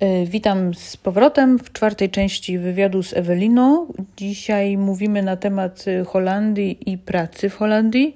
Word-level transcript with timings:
E, 0.00 0.26
witam 0.26 0.74
z 0.74 0.96
powrotem 0.96 1.58
w 1.58 1.72
czwartej 1.72 2.10
części 2.10 2.58
wywiadu 2.58 3.02
z 3.02 3.12
Eweliną. 3.12 3.86
Dzisiaj 4.16 4.76
mówimy 4.76 5.22
na 5.22 5.36
temat 5.36 5.84
Holandii 6.06 6.90
i 6.92 6.98
pracy 6.98 7.50
w 7.50 7.56
Holandii. 7.56 8.14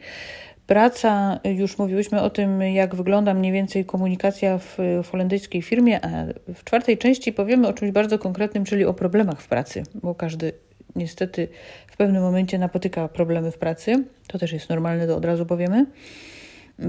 Praca, 0.67 1.41
już 1.45 1.79
mówiłyśmy 1.79 2.21
o 2.21 2.31
tym, 2.31 2.63
jak 2.63 2.95
wygląda 2.95 3.35
mniej 3.35 3.53
więcej 3.53 3.85
komunikacja 3.85 4.59
w, 4.59 4.79
w 5.05 5.11
holendyjskiej 5.11 5.63
firmie, 5.63 6.05
a 6.05 6.25
w 6.55 6.65
czwartej 6.65 6.99
części 6.99 7.33
powiemy 7.33 7.69
o 7.69 7.73
czymś 7.73 7.91
bardzo 7.93 8.19
konkretnym, 8.19 8.65
czyli 8.65 8.85
o 8.85 8.95
problemach 8.95 9.43
w 9.43 9.49
pracy, 9.49 9.83
bo 9.95 10.15
każdy 10.15 10.53
niestety 10.97 11.49
w 11.87 11.97
pewnym 11.97 12.23
momencie 12.23 12.59
napotyka 12.59 13.09
problemy 13.09 13.51
w 13.51 13.59
pracy. 13.59 14.05
To 14.27 14.39
też 14.39 14.53
jest 14.53 14.69
normalne, 14.69 15.07
to 15.07 15.17
od 15.17 15.25
razu 15.25 15.47
powiemy. 15.47 15.87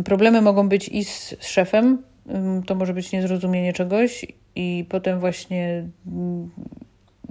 Problemy 0.06 0.42
mogą 0.42 0.70
być 0.70 0.90
i 0.90 1.04
z 1.04 1.36
szefem, 1.40 2.04
to 2.66 2.76
może 2.76 2.94
być 2.94 3.12
niezrozumienie 3.12 3.74
czegoś, 3.74 4.26
i 4.56 4.86
potem 4.90 5.20
właśnie 5.20 5.88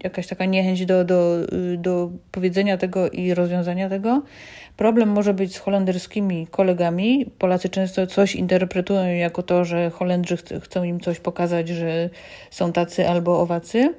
jakaś 0.05 0.27
taka 0.27 0.45
niechęć 0.45 0.87
do, 0.87 1.05
do, 1.05 1.37
do 1.78 2.10
powiedzenia 2.30 2.77
tego 2.77 3.10
i 3.10 3.34
rozwiązania 3.34 3.88
tego. 3.88 4.23
Problem 4.77 5.09
może 5.09 5.34
być 5.34 5.55
z 5.55 5.59
holenderskimi 5.59 6.46
kolegami. 6.46 7.30
Polacy 7.38 7.68
często 7.68 8.06
coś 8.06 8.34
interpretują 8.34 9.15
jako 9.15 9.42
to, 9.42 9.65
że 9.65 9.91
Holendrzy 9.91 10.37
chcą 10.37 10.84
im 10.84 11.01
coś 11.01 11.20
pokazać, 11.20 11.68
że 11.68 12.10
są 12.51 12.73
tacy 12.73 13.09
albo 13.09 13.40
owacy. 13.40 13.95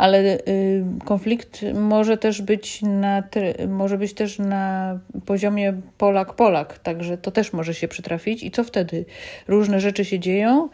Ale 0.00 0.38
y, 0.48 0.84
konflikt 1.04 1.60
może 1.74 2.16
też 2.16 2.42
być 2.42 2.82
na, 2.82 3.22
może 3.68 3.98
być 3.98 4.14
też 4.14 4.38
na 4.38 4.98
poziomie 5.26 5.74
Polak-Polak, 5.98 6.78
także 6.82 7.18
to 7.18 7.30
też 7.30 7.52
może 7.52 7.74
się 7.74 7.88
przytrafić. 7.88 8.42
I 8.42 8.50
co 8.50 8.64
wtedy? 8.64 9.04
Różne 9.48 9.80
rzeczy 9.80 10.04
się 10.04 10.18
dzieją. 10.18 10.68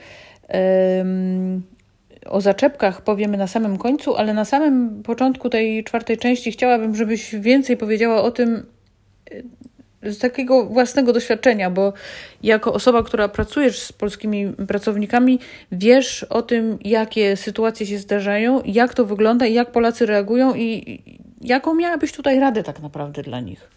O 2.26 2.40
zaczepkach 2.40 3.02
powiemy 3.02 3.36
na 3.36 3.46
samym 3.46 3.78
końcu, 3.78 4.16
ale 4.16 4.34
na 4.34 4.44
samym 4.44 5.02
początku 5.02 5.50
tej 5.50 5.84
czwartej 5.84 6.16
części 6.16 6.52
chciałabym, 6.52 6.94
żebyś 6.94 7.34
więcej 7.34 7.76
powiedziała 7.76 8.22
o 8.22 8.30
tym 8.30 8.66
z 10.12 10.18
takiego 10.18 10.66
własnego 10.66 11.12
doświadczenia, 11.12 11.70
bo 11.70 11.92
jako 12.42 12.72
osoba, 12.72 13.02
która 13.02 13.28
pracujesz 13.28 13.78
z 13.78 13.92
polskimi 13.92 14.52
pracownikami, 14.68 15.38
wiesz 15.72 16.22
o 16.22 16.42
tym, 16.42 16.78
jakie 16.84 17.36
sytuacje 17.36 17.86
się 17.86 17.98
zdarzają, 17.98 18.62
jak 18.64 18.94
to 18.94 19.06
wygląda 19.06 19.46
i 19.46 19.54
jak 19.54 19.72
Polacy 19.72 20.06
reagują 20.06 20.54
i 20.54 21.00
jaką 21.40 21.74
miałabyś 21.74 22.12
tutaj 22.12 22.40
radę 22.40 22.62
tak 22.62 22.80
naprawdę 22.80 23.22
dla 23.22 23.40
nich? 23.40 23.70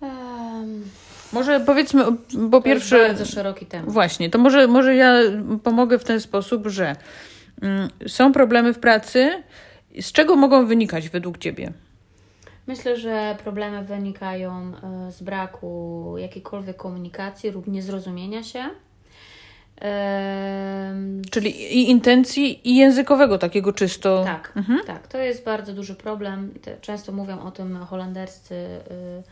Um. 0.00 0.84
Może 1.32 1.60
powiedzmy, 1.60 2.04
bo 2.34 2.58
to 2.58 2.64
pierwsze. 2.64 2.98
Jest 2.98 3.08
bardzo 3.08 3.32
szeroki 3.32 3.66
temat. 3.66 3.90
Właśnie, 3.90 4.30
to 4.30 4.38
może, 4.38 4.68
może 4.68 4.94
ja 4.94 5.14
pomogę 5.62 5.98
w 5.98 6.04
ten 6.04 6.20
sposób, 6.20 6.66
że 6.66 6.96
mm, 7.62 7.88
są 8.06 8.32
problemy 8.32 8.74
w 8.74 8.78
pracy. 8.78 9.42
Z 10.00 10.12
czego 10.12 10.36
mogą 10.36 10.66
wynikać 10.66 11.08
według 11.08 11.38
Ciebie? 11.38 11.72
Myślę, 12.66 12.96
że 12.96 13.36
problemy 13.42 13.84
wynikają 13.84 14.72
e, 15.08 15.12
z 15.12 15.22
braku 15.22 16.14
jakiejkolwiek 16.18 16.76
komunikacji 16.76 17.50
lub 17.50 17.66
niezrozumienia 17.66 18.42
się. 18.42 18.64
Czyli 21.30 21.74
i 21.78 21.90
intencji, 21.90 22.68
i 22.68 22.76
językowego, 22.76 23.38
takiego 23.38 23.72
czysto. 23.72 24.24
Tak, 24.24 24.52
mhm. 24.56 24.80
tak. 24.86 25.08
To 25.08 25.18
jest 25.18 25.44
bardzo 25.44 25.72
duży 25.72 25.94
problem. 25.94 26.54
Często 26.80 27.12
mówią 27.12 27.40
o 27.40 27.50
tym 27.50 27.76
holenderscy 27.76 28.54
y, 28.54 29.22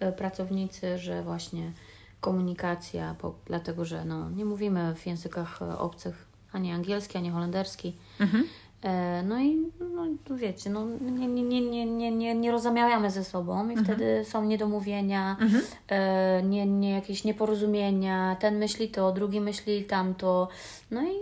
E, 0.00 0.12
pracownicy, 0.12 0.98
że 0.98 1.22
właśnie 1.22 1.72
komunikacja, 2.20 3.14
bo, 3.22 3.34
dlatego 3.46 3.84
że 3.84 4.04
no, 4.04 4.30
nie 4.30 4.44
mówimy 4.44 4.94
w 4.94 5.06
językach 5.06 5.62
e, 5.62 5.78
obcych 5.78 6.26
ani 6.52 6.72
angielski, 6.72 7.18
ani 7.18 7.30
holenderski. 7.30 7.96
Mhm. 8.20 8.44
E, 8.82 9.22
no 9.22 9.40
i 9.40 9.56
no, 9.80 10.36
wiecie, 10.36 10.70
no, 10.70 10.86
nie, 11.00 11.28
nie, 11.28 11.60
nie, 11.60 11.86
nie, 11.86 12.10
nie, 12.10 12.34
nie 12.34 12.50
rozmawiamy 12.50 13.10
ze 13.10 13.24
sobą 13.24 13.68
i 13.68 13.72
mhm. 13.72 13.84
wtedy 13.84 14.24
są 14.24 14.44
niedomówienia, 14.44 15.36
mhm. 15.40 15.62
e, 15.88 16.42
nie, 16.42 16.66
nie, 16.66 16.90
jakieś 16.90 17.24
nieporozumienia. 17.24 18.36
Ten 18.40 18.58
myśli 18.58 18.88
to, 18.88 19.12
drugi 19.12 19.40
myśli 19.40 19.84
tamto. 19.84 20.48
No 20.90 21.02
i... 21.02 21.14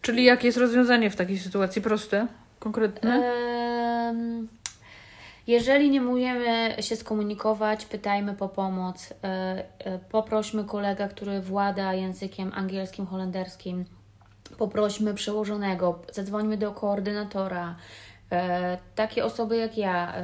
Czyli 0.00 0.24
jakie 0.24 0.48
jest 0.48 0.58
rozwiązanie 0.58 1.10
w 1.10 1.16
takiej 1.16 1.38
sytuacji? 1.38 1.82
Proste, 1.82 2.26
konkretne? 2.58 3.14
E, 3.14 4.14
jeżeli 5.46 5.90
nie 5.90 6.02
umiemy 6.02 6.76
się 6.80 6.96
skomunikować, 6.96 7.86
pytajmy 7.86 8.34
po 8.34 8.48
pomoc. 8.48 9.14
E, 9.24 9.26
e, 9.78 9.98
poprośmy 9.98 10.64
kolegę, 10.64 11.08
który 11.08 11.40
włada 11.40 11.94
językiem 11.94 12.52
angielskim, 12.54 13.06
holenderskim. 13.06 13.84
Poprośmy 14.58 15.14
przełożonego, 15.14 15.98
zadzwońmy 16.12 16.56
do 16.56 16.72
koordynatora. 16.72 17.76
E, 18.32 18.78
takie 18.94 19.24
osoby 19.24 19.56
jak 19.56 19.78
ja, 19.78 20.14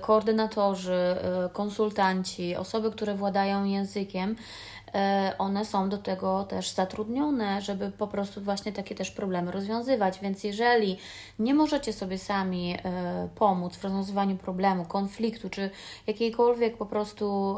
koordynatorzy, 0.00 1.16
konsultanci, 1.52 2.56
osoby, 2.56 2.90
które 2.90 3.14
władają 3.14 3.64
językiem, 3.64 4.36
E, 4.96 5.34
one 5.38 5.64
są 5.64 5.88
do 5.88 5.98
tego 5.98 6.44
też 6.44 6.70
zatrudnione, 6.70 7.62
żeby 7.62 7.90
po 7.90 8.06
prostu 8.06 8.40
właśnie 8.40 8.72
takie 8.72 8.94
też 8.94 9.10
problemy 9.10 9.52
rozwiązywać. 9.52 10.18
Więc 10.22 10.44
jeżeli 10.44 10.98
nie 11.38 11.54
możecie 11.54 11.92
sobie 11.92 12.18
sami 12.18 12.74
e, 12.74 13.28
pomóc 13.34 13.76
w 13.76 13.84
rozwiązywaniu 13.84 14.36
problemu, 14.36 14.84
konfliktu, 14.84 15.50
czy 15.50 15.70
jakiejkolwiek 16.06 16.76
po 16.76 16.86
prostu 16.86 17.56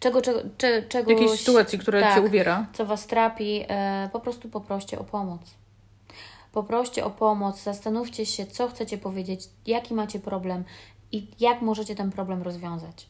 czego, 0.00 0.22
czego, 0.22 0.40
czegoś... 0.88 1.20
Jakiejś 1.20 1.40
sytuacji, 1.40 1.78
która 1.78 2.00
tak, 2.00 2.14
Cię 2.14 2.20
uwiera. 2.20 2.66
Co 2.72 2.86
Was 2.86 3.06
trapi, 3.06 3.64
e, 3.68 4.08
po 4.12 4.20
prostu 4.20 4.48
poproście 4.48 4.98
o 4.98 5.04
pomoc. 5.04 5.40
Poproście 6.52 7.04
o 7.04 7.10
pomoc, 7.10 7.62
zastanówcie 7.62 8.26
się, 8.26 8.46
co 8.46 8.68
chcecie 8.68 8.98
powiedzieć, 8.98 9.48
jaki 9.66 9.94
macie 9.94 10.20
problem 10.20 10.64
i 11.12 11.26
jak 11.40 11.62
możecie 11.62 11.94
ten 11.94 12.10
problem 12.10 12.42
rozwiązać. 12.42 13.08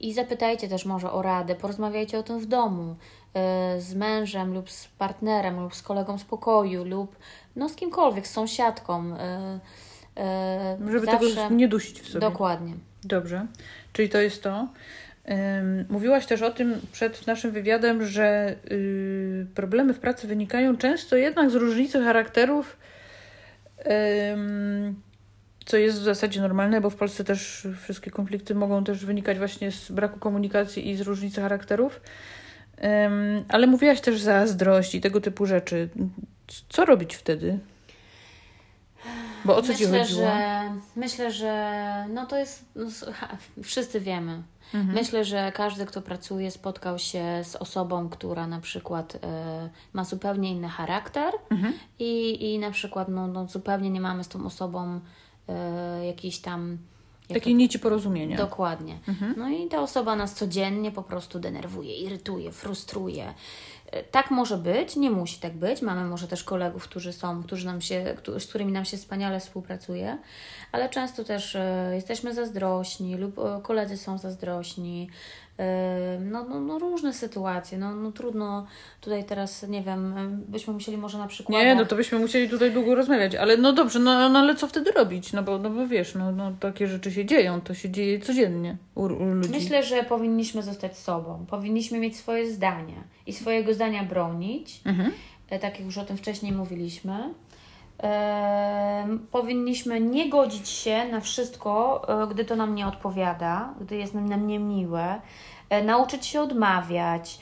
I 0.00 0.14
zapytajcie 0.14 0.68
też 0.68 0.84
może 0.84 1.12
o 1.12 1.22
radę, 1.22 1.54
porozmawiajcie 1.54 2.18
o 2.18 2.22
tym 2.22 2.40
w 2.40 2.46
domu 2.46 2.96
yy, 3.34 3.80
z 3.80 3.94
mężem 3.94 4.54
lub 4.54 4.70
z 4.70 4.88
partnerem 4.88 5.60
lub 5.60 5.74
z 5.74 5.82
kolegą 5.82 6.18
z 6.18 6.24
pokoju 6.24 6.84
lub 6.84 7.16
no 7.56 7.68
z 7.68 7.74
kimkolwiek, 7.74 8.26
z 8.26 8.30
sąsiadką. 8.30 9.08
Yy, 9.08 10.92
Żeby 10.92 11.06
zawsze... 11.06 11.34
tego 11.34 11.54
nie 11.54 11.68
dusić 11.68 12.00
w 12.00 12.08
sobie. 12.08 12.20
Dokładnie. 12.20 12.74
Dobrze, 13.04 13.46
czyli 13.92 14.08
to 14.08 14.18
jest 14.18 14.42
to. 14.42 14.68
Mówiłaś 15.88 16.26
też 16.26 16.42
o 16.42 16.50
tym 16.50 16.80
przed 16.92 17.26
naszym 17.26 17.50
wywiadem, 17.50 18.06
że 18.06 18.56
y, 18.70 19.46
problemy 19.54 19.94
w 19.94 19.98
pracy 19.98 20.26
wynikają 20.26 20.76
często 20.76 21.16
jednak 21.16 21.50
z 21.50 21.54
różnicy 21.54 22.04
charakterów 22.04 22.76
co 25.64 25.76
jest 25.76 26.00
w 26.00 26.02
zasadzie 26.02 26.40
normalne, 26.40 26.80
bo 26.80 26.90
w 26.90 26.96
Polsce 26.96 27.24
też 27.24 27.68
wszystkie 27.82 28.10
konflikty 28.10 28.54
mogą 28.54 28.84
też 28.84 29.04
wynikać 29.04 29.38
właśnie 29.38 29.70
z 29.72 29.90
braku 29.90 30.18
komunikacji 30.18 30.90
i 30.90 30.96
z 30.96 31.00
różnicy 31.00 31.40
charakterów. 31.40 32.00
Ale 33.48 33.66
mówiłaś 33.66 34.00
też 34.00 34.20
zazdrość 34.20 34.94
i 34.94 35.00
tego 35.00 35.20
typu 35.20 35.46
rzeczy. 35.46 35.88
Co 36.68 36.84
robić 36.84 37.16
wtedy? 37.16 37.58
Bo 39.44 39.56
o 39.56 39.62
co 39.62 39.68
myślę, 39.68 39.86
ci 39.86 39.92
chodziło? 39.92 40.20
Że, 40.20 40.62
myślę, 40.96 41.32
że 41.32 42.06
no 42.08 42.26
to 42.26 42.38
jest. 42.38 42.64
No, 42.74 42.86
wszyscy 43.62 44.00
wiemy. 44.00 44.42
Mhm. 44.74 44.94
Myślę, 44.94 45.24
że 45.24 45.52
każdy, 45.52 45.86
kto 45.86 46.02
pracuje, 46.02 46.50
spotkał 46.50 46.98
się 46.98 47.44
z 47.44 47.56
osobą, 47.56 48.08
która 48.08 48.46
na 48.46 48.60
przykład 48.60 49.14
y, 49.14 49.18
ma 49.92 50.04
zupełnie 50.04 50.50
inny 50.50 50.68
charakter 50.68 51.34
mhm. 51.50 51.74
i, 51.98 52.52
i 52.54 52.58
na 52.58 52.70
przykład 52.70 53.08
no, 53.08 53.26
no, 53.26 53.46
zupełnie 53.46 53.90
nie 53.90 54.00
mamy 54.00 54.24
z 54.24 54.28
tą 54.28 54.46
osobą 54.46 55.00
e, 55.48 56.06
jakiejś 56.06 56.38
tam. 56.38 56.78
Takiej 57.28 57.54
nici 57.54 57.78
porozumienia. 57.78 58.36
Dokładnie. 58.36 58.98
Mhm. 59.08 59.34
No 59.36 59.48
i 59.48 59.68
ta 59.68 59.80
osoba 59.80 60.16
nas 60.16 60.34
codziennie 60.34 60.92
po 60.92 61.02
prostu 61.02 61.38
denerwuje, 61.38 61.96
irytuje, 61.96 62.52
frustruje. 62.52 63.34
E, 63.90 64.02
tak 64.02 64.30
może 64.30 64.58
być, 64.58 64.96
nie 64.96 65.10
musi 65.10 65.40
tak 65.40 65.56
być. 65.56 65.82
Mamy 65.82 66.04
może 66.04 66.28
też 66.28 66.44
kolegów, 66.44 66.82
którzy 66.82 67.12
są, 67.12 67.42
którzy 67.42 67.66
nam 67.66 67.80
się, 67.80 68.16
z 68.38 68.46
którymi 68.46 68.72
nam 68.72 68.84
się 68.84 68.96
wspaniale 68.96 69.40
współpracuje, 69.40 70.18
ale 70.72 70.88
często 70.88 71.24
też 71.24 71.56
e, 71.56 71.90
jesteśmy 71.94 72.34
zazdrośni 72.34 73.16
lub 73.16 73.38
e, 73.38 73.60
koledzy 73.62 73.96
są 73.96 74.18
zazdrośni, 74.18 75.10
no, 76.20 76.44
no, 76.44 76.60
no, 76.60 76.78
różne 76.78 77.12
sytuacje. 77.12 77.78
No, 77.78 77.94
no 77.96 78.12
trudno 78.12 78.66
tutaj 79.00 79.24
teraz, 79.24 79.68
nie 79.68 79.82
wiem, 79.82 80.14
byśmy 80.48 80.72
musieli 80.72 80.98
może 80.98 81.18
na 81.18 81.26
przykład. 81.26 81.58
Nie, 81.58 81.74
no 81.74 81.84
to 81.84 81.96
byśmy 81.96 82.18
musieli 82.18 82.48
tutaj 82.48 82.72
długo 82.72 82.94
rozmawiać, 82.94 83.34
ale 83.34 83.56
no 83.56 83.72
dobrze, 83.72 83.98
no, 83.98 84.28
no 84.28 84.38
ale 84.38 84.54
co 84.54 84.68
wtedy 84.68 84.92
robić? 84.92 85.32
No 85.32 85.42
bo, 85.42 85.58
no 85.58 85.70
bo 85.70 85.86
wiesz, 85.86 86.14
no, 86.14 86.32
no 86.32 86.52
takie 86.60 86.86
rzeczy 86.86 87.12
się 87.12 87.24
dzieją, 87.24 87.60
to 87.60 87.74
się 87.74 87.90
dzieje 87.90 88.20
codziennie 88.20 88.76
u, 88.94 89.02
u 89.02 89.24
ludzi. 89.24 89.50
Myślę, 89.50 89.82
że 89.82 90.02
powinniśmy 90.02 90.62
zostać 90.62 90.98
sobą, 90.98 91.46
powinniśmy 91.50 91.98
mieć 91.98 92.16
swoje 92.16 92.50
zdania 92.50 93.04
i 93.26 93.32
swojego 93.32 93.74
zdania 93.74 94.04
bronić, 94.04 94.80
mhm. 94.84 95.12
E, 95.50 95.58
tak 95.58 95.78
jak 95.78 95.86
już 95.86 95.98
o 95.98 96.04
tym 96.04 96.16
wcześniej 96.16 96.52
mówiliśmy. 96.52 97.34
Powinniśmy 99.30 100.00
nie 100.00 100.28
godzić 100.28 100.68
się 100.68 101.04
na 101.04 101.20
wszystko, 101.20 102.02
e, 102.22 102.26
gdy 102.26 102.44
to 102.44 102.56
nam 102.56 102.74
nie 102.74 102.86
odpowiada, 102.86 103.74
gdy 103.80 103.96
jest 103.96 104.14
nam 104.14 104.46
niemiłe, 104.46 105.20
e, 105.70 105.84
nauczyć 105.84 106.26
się 106.26 106.40
odmawiać, 106.40 107.40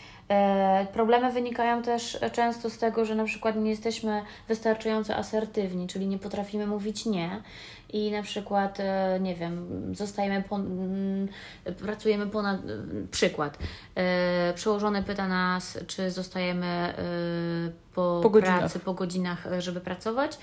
problemy 0.93 1.33
wynikają 1.33 1.83
też 1.83 2.19
często 2.33 2.71
z 2.71 2.79
tego, 2.79 3.05
że 3.05 3.15
na 3.15 3.25
przykład 3.25 3.57
nie 3.57 3.71
jesteśmy 3.71 4.23
wystarczająco 4.49 5.17
asertywni, 5.17 5.87
czyli 5.87 6.07
nie 6.07 6.19
potrafimy 6.19 6.67
mówić 6.67 7.07
nie. 7.07 7.43
I 7.93 8.11
na 8.11 8.23
przykład, 8.23 8.81
e, 8.81 9.19
nie 9.21 9.35
wiem, 9.35 9.67
zostajemy, 9.95 10.43
po, 10.49 10.57
mm, 10.57 11.29
pracujemy 11.79 12.27
ponad, 12.27 12.61
przykład, 13.11 13.59
e, 13.95 14.53
przełożony 14.55 15.03
pyta 15.03 15.29
nas, 15.29 15.79
czy 15.87 16.11
zostajemy 16.11 16.95
po, 17.95 18.21
po 18.23 18.31
pracy, 18.31 18.79
po 18.79 18.95
godzinach, 18.95 19.47
żeby 19.59 19.81
pracować. 19.81 20.39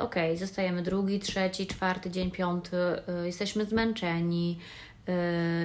Ok, 0.00 0.14
zostajemy 0.34 0.82
drugi, 0.82 1.20
trzeci, 1.20 1.66
czwarty 1.66 2.10
dzień, 2.10 2.30
piąty, 2.30 2.76
jesteśmy 3.24 3.64
zmęczeni, 3.64 4.58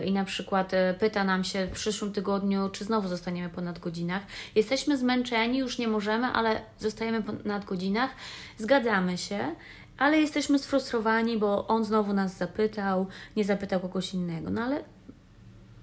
i 0.05 0.11
na 0.11 0.25
przykład 0.25 0.73
yy, 0.73 0.93
pyta 0.99 1.23
nam 1.23 1.43
się 1.43 1.67
w 1.67 1.71
przyszłym 1.71 2.13
tygodniu, 2.13 2.69
czy 2.69 2.85
znowu 2.85 3.07
zostaniemy 3.07 3.49
po 3.49 3.61
nadgodzinach. 3.61 4.21
Jesteśmy 4.55 4.97
zmęczeni, 4.97 5.57
już 5.57 5.77
nie 5.77 5.87
możemy, 5.87 6.27
ale 6.27 6.61
zostajemy 6.79 7.23
po 7.23 7.33
nadgodzinach. 7.45 8.11
Zgadzamy 8.57 9.17
się, 9.17 9.55
ale 9.97 10.17
jesteśmy 10.19 10.59
sfrustrowani, 10.59 11.37
bo 11.37 11.67
on 11.67 11.85
znowu 11.85 12.13
nas 12.13 12.37
zapytał, 12.37 13.07
nie 13.35 13.43
zapytał 13.43 13.79
kogoś 13.79 14.13
innego. 14.13 14.49
No 14.49 14.61
ale 14.61 14.83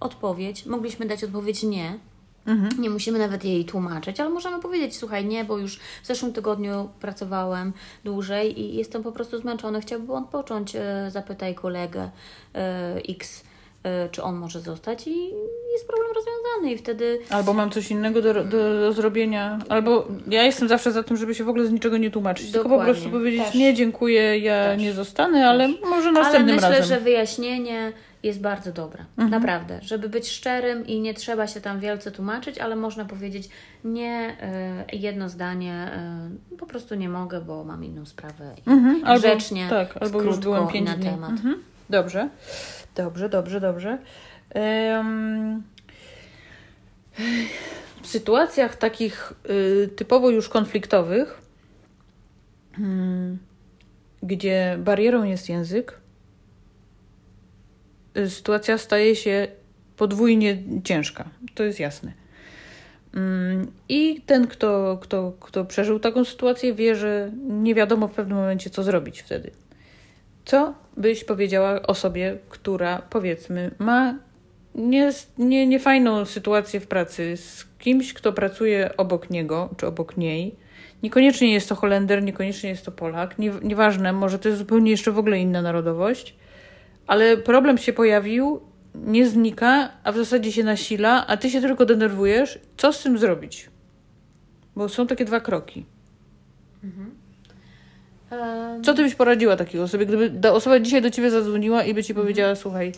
odpowiedź, 0.01 0.67
mogliśmy 0.67 1.07
dać 1.07 1.25
odpowiedź 1.25 1.63
nie. 1.63 1.99
Mhm. 2.47 2.83
Nie 2.83 2.91
musimy 2.91 3.19
nawet 3.19 3.45
jej 3.45 3.65
tłumaczyć, 3.65 4.21
ale 4.21 4.31
możemy 4.31 4.63
powiedzieć: 4.63 4.97
Słuchaj, 4.97 5.25
nie, 5.25 5.45
bo 5.45 5.59
już 5.59 5.79
w 6.03 6.07
zeszłym 6.07 6.33
tygodniu 6.33 6.89
pracowałem 7.01 7.73
dłużej 8.05 8.61
i 8.61 8.77
jestem 8.77 9.03
po 9.03 9.13
prostu 9.13 9.39
zmęczony, 9.39 9.81
chciałbym 9.81 10.11
odpocząć. 10.11 10.75
Yy, 10.75 10.81
zapytaj 11.09 11.55
kolegę 11.55 12.11
X 13.09 13.45
E, 13.45 13.48
czy 14.11 14.23
on 14.23 14.37
może 14.37 14.61
zostać 14.61 15.07
i 15.07 15.31
jest 15.73 15.87
problem 15.89 16.09
rozwiązany 16.15 16.73
i 16.73 16.79
wtedy... 16.79 17.19
Albo 17.31 17.53
mam 17.53 17.71
coś 17.71 17.91
innego 17.91 18.23
do, 18.23 18.35
do, 18.35 18.45
do 18.81 18.93
zrobienia, 18.93 19.59
albo 19.69 20.09
ja 20.29 20.43
jestem 20.43 20.69
zawsze 20.69 20.93
za 20.93 21.03
tym, 21.03 21.17
żeby 21.17 21.35
się 21.35 21.45
w 21.45 21.49
ogóle 21.49 21.67
z 21.67 21.73
niczego 21.73 21.97
nie 21.97 22.11
tłumaczyć, 22.11 22.51
Dokładnie. 22.51 22.71
tylko 22.71 22.79
po 22.79 22.93
prostu 22.93 23.11
powiedzieć 23.11 23.45
Też. 23.45 23.55
nie, 23.55 23.75
dziękuję, 23.75 24.39
ja 24.39 24.65
Też. 24.65 24.83
nie 24.83 24.93
zostanę, 24.93 25.49
ale 25.49 25.69
Też. 25.69 25.81
może 25.91 26.13
następnym 26.13 26.59
ale 26.59 26.69
myślę, 26.69 26.81
razem. 26.81 26.99
że 26.99 27.05
wyjaśnienie 27.05 27.93
jest 28.23 28.41
bardzo 28.41 28.73
dobre. 28.73 29.05
Mhm. 29.19 29.31
Naprawdę. 29.31 29.79
Żeby 29.83 30.09
być 30.09 30.29
szczerym 30.29 30.87
i 30.87 31.01
nie 31.01 31.15
trzeba 31.15 31.47
się 31.47 31.61
tam 31.61 31.81
wielce 31.81 32.11
tłumaczyć, 32.11 32.59
ale 32.59 32.77
można 32.77 33.05
powiedzieć 33.05 33.49
nie, 33.85 34.37
y, 34.93 34.97
jedno 34.97 35.29
zdanie, 35.29 35.91
y, 36.53 36.57
po 36.57 36.67
prostu 36.67 36.95
nie 36.95 37.09
mogę, 37.09 37.41
bo 37.41 37.65
mam 37.65 37.85
inną 37.85 38.07
sprawę. 38.07 38.55
I 38.67 38.71
mhm. 38.71 39.05
albo, 39.05 39.21
grzecznie, 39.21 39.67
tak, 39.71 39.97
albo 40.01 40.23
już 40.23 40.39
byłem 40.39 40.69
pięć 40.69 40.89
na 40.89 40.95
dni. 40.95 41.05
temat. 41.05 41.31
Mhm. 41.31 41.63
Dobrze. 41.91 42.29
Dobrze, 42.95 43.29
dobrze, 43.29 43.61
dobrze. 43.61 43.99
W 48.03 48.07
sytuacjach 48.07 48.77
takich 48.77 49.33
y, 49.51 49.89
typowo 49.97 50.31
już 50.31 50.49
konfliktowych, 50.49 51.41
hmm, 52.77 53.39
gdzie 54.23 54.77
barierą 54.79 55.25
jest 55.25 55.49
język, 55.49 56.01
y, 58.17 58.31
sytuacja 58.31 58.79
staje 58.79 59.17
się 59.17 59.49
podwójnie 59.97 60.63
ciężka. 60.85 61.29
To 61.55 61.63
jest 61.63 61.81
jasne. 61.81 62.13
Mm, 63.15 63.73
I 63.89 64.21
ten, 64.27 64.47
kto, 64.47 64.99
kto, 65.03 65.33
kto 65.41 65.65
przeżył 65.65 66.01
taką 66.01 66.25
sytuację, 66.25 66.75
wie, 66.75 66.97
że 66.97 67.31
nie 67.49 67.75
wiadomo 67.75 68.09
w 68.09 68.15
pewnym 68.15 68.39
momencie, 68.39 68.71
co 68.71 68.83
zrobić 68.83 69.23
wtedy. 69.23 69.51
Co 70.49 70.75
byś 70.97 71.25
powiedziała 71.25 71.83
osobie, 71.83 72.39
która 72.49 73.03
powiedzmy 73.11 73.71
ma 73.79 74.15
nie, 74.75 75.13
nie, 75.39 75.67
niefajną 75.67 76.25
sytuację 76.25 76.81
w 76.81 76.87
pracy 76.87 77.37
z 77.37 77.67
kimś, 77.79 78.13
kto 78.13 78.33
pracuje 78.33 78.97
obok 78.97 79.31
niego 79.31 79.69
czy 79.77 79.87
obok 79.87 80.17
niej? 80.17 80.55
Niekoniecznie 81.03 81.53
jest 81.53 81.69
to 81.69 81.75
Holender, 81.75 82.23
niekoniecznie 82.23 82.71
jest 82.71 82.85
to 82.85 82.93
Polak, 82.93 83.39
nie, 83.39 83.53
nieważne, 83.63 84.13
może 84.13 84.39
to 84.39 84.49
jest 84.49 84.59
zupełnie 84.59 84.91
jeszcze 84.91 85.13
w 85.13 85.19
ogóle 85.19 85.39
inna 85.39 85.63
narodowość, 85.63 86.37
ale 87.07 87.37
problem 87.37 87.79
się 87.79 87.93
pojawił, 87.93 88.61
nie 88.95 89.29
znika, 89.29 89.93
a 90.05 90.13
w 90.13 90.17
zasadzie 90.17 90.53
się 90.53 90.65
nasila, 90.65 91.27
a 91.27 91.37
ty 91.37 91.51
się 91.51 91.61
tylko 91.61 91.87
denerwujesz. 91.87 92.59
Co 92.77 92.93
z 92.93 93.03
tym 93.03 93.19
zrobić? 93.19 93.71
Bo 94.77 94.89
są 94.89 95.07
takie 95.07 95.25
dwa 95.25 95.41
kroki. 95.41 95.87
Mhm. 96.85 97.28
Co 98.85 98.95
ty 98.95 99.03
byś 99.03 99.15
poradziła 99.15 99.57
takiej 99.57 99.81
osobie, 99.81 100.07
gdyby 100.07 100.31
ta 100.31 100.53
osoba 100.53 100.81
dzisiaj 100.81 101.03
do 101.03 101.11
ciebie 101.11 101.31
zadzwoniła 101.31 101.85
i 101.85 101.95
by 101.95 102.05
ci 102.05 102.15
powiedziała, 102.15 102.49
mhm. 102.49 102.63
słuchaj, 102.63 102.93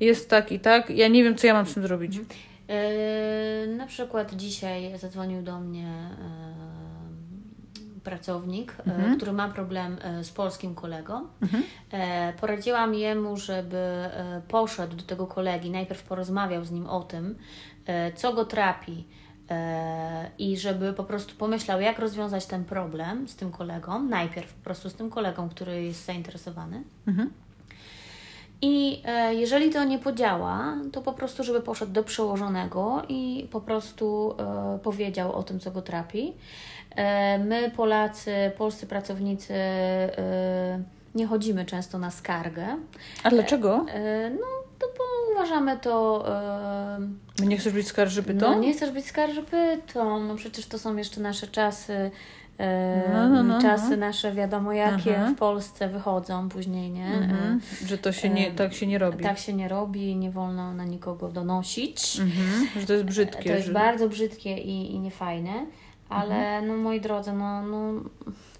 jest 0.00 0.30
tak 0.30 0.52
i 0.52 0.60
tak, 0.60 0.90
ja 0.90 1.08
nie 1.08 1.24
wiem, 1.24 1.36
co 1.36 1.46
ja 1.46 1.54
mam 1.54 1.66
z 1.66 1.74
tym 1.74 1.82
zrobić. 1.82 2.20
E, 2.68 3.66
na 3.66 3.86
przykład 3.86 4.34
dzisiaj 4.34 4.98
zadzwonił 4.98 5.42
do 5.42 5.60
mnie 5.60 5.86
e, 5.86 6.10
pracownik, 8.00 8.74
e, 8.78 8.94
mhm. 8.94 9.16
który 9.16 9.32
ma 9.32 9.48
problem 9.48 9.96
z 10.22 10.30
polskim 10.30 10.74
kolegą. 10.74 11.26
Mhm. 11.42 11.62
Poradziłam 12.40 12.94
jemu, 12.94 13.36
żeby 13.36 13.78
poszedł 14.48 14.96
do 14.96 15.02
tego 15.02 15.26
kolegi, 15.26 15.70
najpierw 15.70 16.02
porozmawiał 16.02 16.64
z 16.64 16.70
nim 16.70 16.86
o 16.86 17.02
tym, 17.02 17.34
co 18.16 18.32
go 18.32 18.44
trapi 18.44 19.04
E, 19.25 19.25
i 20.38 20.56
żeby 20.56 20.92
po 20.92 21.04
prostu 21.04 21.34
pomyślał, 21.34 21.80
jak 21.80 21.98
rozwiązać 21.98 22.46
ten 22.46 22.64
problem 22.64 23.28
z 23.28 23.36
tym 23.36 23.52
kolegą, 23.52 24.02
najpierw 24.02 24.54
po 24.54 24.64
prostu 24.64 24.90
z 24.90 24.94
tym 24.94 25.10
kolegą, 25.10 25.48
który 25.48 25.82
jest 25.82 26.04
zainteresowany. 26.04 26.82
Mhm. 27.06 27.30
I 28.62 29.02
e, 29.04 29.34
jeżeli 29.34 29.70
to 29.70 29.84
nie 29.84 29.98
podziała, 29.98 30.74
to 30.92 31.02
po 31.02 31.12
prostu, 31.12 31.44
żeby 31.44 31.60
poszedł 31.60 31.92
do 31.92 32.02
przełożonego 32.02 33.02
i 33.08 33.48
po 33.50 33.60
prostu 33.60 34.34
e, 34.38 34.78
powiedział 34.82 35.32
o 35.32 35.42
tym, 35.42 35.60
co 35.60 35.70
go 35.70 35.82
trapi. 35.82 36.32
My, 37.44 37.70
Polacy, 37.76 38.52
polscy 38.58 38.86
pracownicy, 38.86 39.54
nie 41.14 41.26
chodzimy 41.26 41.64
często 41.64 41.98
na 41.98 42.10
skargę. 42.10 42.66
A 43.22 43.30
dlaczego? 43.30 43.86
No, 44.30 44.55
uważamy 45.46 45.78
to. 45.78 46.24
Yy... 47.40 47.46
Nie 47.46 47.56
chcesz 47.56 47.72
być 47.72 47.86
skarżypytą? 47.86 48.50
No, 48.50 48.58
nie 48.58 48.72
chcesz 48.72 48.90
być 48.90 49.06
skarżypytą. 49.06 50.20
No 50.20 50.34
przecież 50.34 50.66
to 50.66 50.78
są 50.78 50.96
jeszcze 50.96 51.20
nasze 51.20 51.46
czasy. 51.46 52.10
No, 53.12 53.28
no, 53.28 53.42
no, 53.42 53.62
czasy 53.62 53.90
no. 53.90 53.96
nasze, 53.96 54.32
wiadomo 54.32 54.72
jakie 54.72 55.16
Aha. 55.16 55.32
w 55.34 55.38
Polsce 55.38 55.88
wychodzą 55.88 56.48
później, 56.48 56.90
nie? 56.90 57.06
Mhm. 57.06 57.60
Że 57.86 57.98
to 57.98 58.12
się 58.12 58.28
nie, 58.28 58.50
tak 58.50 58.74
się 58.74 58.86
nie 58.86 58.98
robi. 58.98 59.24
Tak 59.24 59.38
się 59.38 59.52
nie 59.52 59.68
robi, 59.68 60.16
nie 60.16 60.30
wolno 60.30 60.74
na 60.74 60.84
nikogo 60.84 61.28
donosić. 61.28 62.20
Mhm. 62.20 62.68
Że 62.80 62.86
to 62.86 62.92
jest 62.92 63.04
brzydkie. 63.04 63.50
To 63.50 63.56
jest 63.56 63.66
że... 63.66 63.72
bardzo 63.72 64.08
brzydkie 64.08 64.58
i, 64.58 64.94
i 64.94 64.98
niefajne, 64.98 65.66
ale 66.08 66.34
mhm. 66.34 66.68
no 66.68 66.76
moi 66.76 67.00
drodzy, 67.00 67.32
no, 67.32 67.62
no 67.62 67.92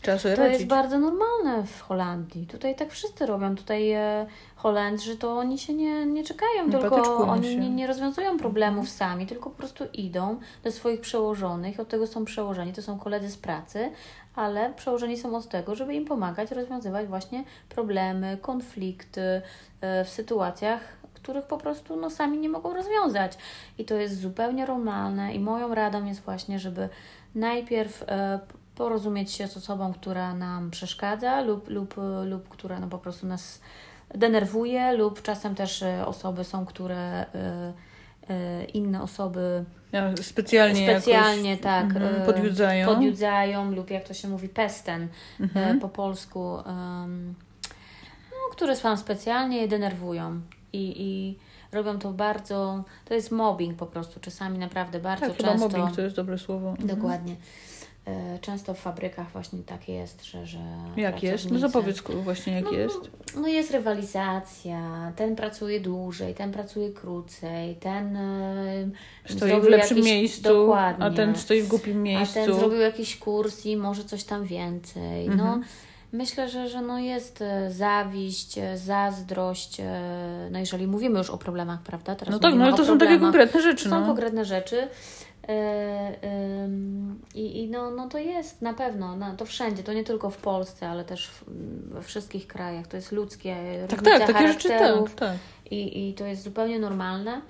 Trzeba 0.07 0.19
sobie 0.19 0.37
to 0.37 0.43
radzić. 0.43 0.59
jest 0.59 0.71
bardzo 0.71 0.99
normalne 0.99 1.67
w 1.67 1.81
Holandii. 1.81 2.47
Tutaj 2.47 2.75
tak 2.75 2.91
wszyscy 2.91 3.27
robią. 3.27 3.57
Tutaj 3.57 3.93
e, 3.93 4.27
Holendrzy 4.57 5.17
to 5.17 5.39
oni 5.39 5.59
się 5.59 5.75
nie, 5.75 6.07
nie 6.07 6.25
czekają, 6.25 6.67
nie 6.67 6.79
tylko 6.79 7.19
oni 7.29 7.57
nie, 7.57 7.71
nie, 7.71 7.87
rozwiązują 7.87 8.39
problemów 8.39 8.89
sami, 8.89 9.27
tylko 9.27 9.51
po 9.51 9.57
prostu 9.57 9.85
idą 9.93 10.39
do 10.65 10.73
swoich 10.73 11.01
przełożonych. 11.01 11.81
Od 11.81 11.89
tego 11.89 12.07
są 12.07 12.25
przełożeni, 12.25 12.73
to 12.73 12.83
są 12.83 12.99
koledzy 12.99 13.31
z 13.31 13.37
pracy, 13.37 13.91
ale 14.35 14.73
przełożeni 14.75 15.17
są 15.17 15.37
od 15.37 15.49
tego, 15.49 15.75
żeby 15.75 15.95
im 15.95 16.05
pomagać 16.05 16.51
rozwiązywać 16.51 17.07
właśnie 17.07 17.45
problemy, 17.69 18.39
konflikty 18.43 19.43
e, 19.81 20.05
w 20.05 20.09
sytuacjach, 20.09 20.81
których 21.15 21.45
po 21.45 21.59
prostu 21.59 21.97
no, 21.97 22.11
sami 22.11 22.39
nie 22.39 22.49
mogą 22.49 22.75
rozwiązać. 22.75 23.39
I 23.79 23.85
to 23.85 23.95
jest 23.95 24.21
zupełnie 24.21 24.67
normalne 24.67 25.35
i 25.35 25.41
moją 25.41 25.75
radą 25.75 26.05
jest 26.05 26.21
właśnie, 26.21 26.59
żeby 26.59 26.89
najpierw 27.35 28.03
e, 28.03 28.41
porozumieć 28.77 29.33
się 29.33 29.49
z 29.49 29.57
osobą, 29.57 29.93
która 29.93 30.35
nam 30.35 30.71
przeszkadza 30.71 31.41
lub, 31.41 31.69
lub, 31.69 31.95
lub 32.25 32.49
która 32.49 32.81
no, 32.81 32.87
po 32.87 32.99
prostu 32.99 33.27
nas 33.27 33.61
denerwuje, 34.15 34.93
lub 34.93 35.23
czasem 35.23 35.55
też 35.55 35.83
e, 35.83 36.07
osoby 36.07 36.45
są, 36.45 36.67
które 36.67 36.97
e, 36.97 37.73
e, 38.29 38.65
inne 38.65 39.03
osoby 39.03 39.65
specjalnie, 40.23 40.91
specjalnie 40.91 41.51
jakoś, 41.51 41.63
tak, 41.63 41.97
mm, 41.97 42.27
podjudzają. 42.27 42.87
podjudzają, 42.87 43.71
lub 43.71 43.91
jak 43.91 44.05
to 44.05 44.15
się 44.15 44.29
mówi, 44.29 44.49
pesten 44.49 45.09
mhm. 45.41 45.81
po 45.81 45.89
polsku, 45.89 46.59
no, 48.31 48.51
które 48.51 48.77
są 48.77 48.97
specjalnie 48.97 49.61
je 49.61 49.69
denerwują 49.69 50.41
i, 50.73 50.95
i 50.97 51.39
robią 51.73 51.99
to 51.99 52.13
bardzo, 52.13 52.85
to 53.05 53.15
jest 53.15 53.31
mobbing 53.31 53.79
po 53.79 53.87
prostu, 53.87 54.21
czasami 54.21 54.59
naprawdę 54.59 55.01
bardzo 55.01 55.27
tak, 55.27 55.37
często. 55.37 55.69
mobbing 55.69 55.97
to 55.97 56.03
jest 56.03 56.17
dobre 56.17 56.39
słowo. 56.39 56.71
Mhm. 56.71 56.89
Dokładnie. 56.89 57.33
Mhm. 57.33 57.76
E, 58.07 58.39
często 58.39 58.75
w 58.75 58.79
fabrykach 58.79 59.33
właśnie 59.33 59.59
tak 59.63 59.89
jest, 59.89 60.25
że. 60.25 60.47
że 60.47 60.59
jak 60.97 61.23
jest? 61.23 61.51
No 61.51 61.59
zapowiedz 61.59 62.03
właśnie, 62.03 62.53
jak 62.53 62.65
no, 62.65 62.71
jest. 62.71 63.11
No 63.37 63.49
jest 63.49 63.71
rywalizacja, 63.71 65.13
ten 65.17 65.37
pracuje 65.37 65.81
dłużej, 65.81 66.35
ten 66.35 66.53
pracuje 66.53 66.91
krócej, 66.91 67.77
ten. 67.77 68.17
E, 68.17 68.89
stoi 69.29 69.61
w 69.61 69.65
lepszym 69.65 69.97
jakiś, 69.97 70.13
miejscu, 70.13 70.43
dokładnie, 70.43 71.05
a 71.05 71.11
ten 71.11 71.37
stoi 71.37 71.63
w 71.63 71.69
głupim 71.69 72.03
miejscu. 72.03 72.41
A 72.41 72.45
ten 72.45 72.55
zrobił 72.55 72.81
jakiś 72.81 73.17
kurs 73.17 73.67
i 73.67 73.77
może 73.77 74.05
coś 74.05 74.25
tam 74.25 74.45
więcej. 74.45 75.27
No, 75.27 75.33
mhm. 75.33 75.61
No, 75.61 75.67
Myślę, 76.13 76.49
że, 76.49 76.69
że 76.69 76.83
no 76.83 76.99
jest 76.99 77.43
e, 77.43 77.71
zawiść, 77.71 78.59
zazdrość, 78.75 79.77
no 80.51 80.59
jeżeli 80.59 80.87
mówimy 80.87 81.19
już 81.19 81.31
o 81.31 81.39
problemach, 81.39 81.83
prawda? 81.83 82.15
Teraz 82.15 82.33
no 82.33 82.39
tak, 82.39 82.55
no 82.55 82.65
ale 82.65 82.75
to 82.77 82.85
są 82.85 82.99
takie 82.99 83.19
konkretne 83.19 83.63
rzeczy. 83.63 83.89
Są 83.89 84.01
no. 84.01 84.07
konkretne 84.07 84.45
rzeczy. 84.45 84.89
I, 87.35 87.63
i 87.63 87.69
no, 87.71 87.91
no 87.91 88.09
to 88.09 88.19
jest 88.19 88.63
na 88.63 88.75
pewno, 88.75 89.17
no, 89.17 89.37
to 89.37 89.45
wszędzie, 89.45 89.83
to 89.83 89.93
nie 89.93 90.05
tylko 90.05 90.31
w 90.31 90.37
Polsce, 90.37 90.89
ale 90.89 91.05
też 91.05 91.29
w, 91.29 91.45
we 91.89 92.03
wszystkich 92.03 92.47
krajach. 92.47 92.87
To 92.87 92.97
jest 92.97 93.13
ludzkie, 93.13 93.57
tak, 93.89 94.03
tak, 94.03 94.27
takie 94.27 94.49
rzeczy, 94.49 94.69
tak, 94.69 95.15
tak. 95.17 95.37
I, 95.71 96.09
I 96.09 96.15
to 96.15 96.27
jest 96.27 96.43
zupełnie 96.43 96.79
normalne 96.79 97.41